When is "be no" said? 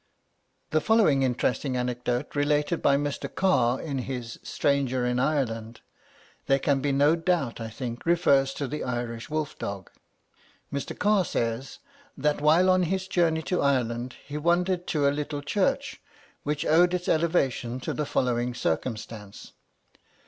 6.81-7.15